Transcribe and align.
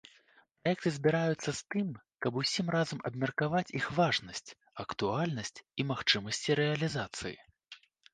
Праекты 0.61 0.91
збіраюцца 0.93 1.51
з 1.57 1.73
тым, 1.73 1.89
каб 2.25 2.39
усім 2.41 2.71
разам 2.75 2.99
абмеркаваць 3.09 3.69
іх 3.79 3.85
важнасць, 3.99 4.55
актуальнасць 4.85 5.61
і 5.61 5.81
магчымасці 5.91 6.57
рэалізацыі. 6.61 7.37